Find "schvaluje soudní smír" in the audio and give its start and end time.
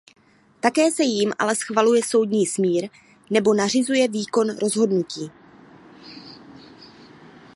1.55-2.89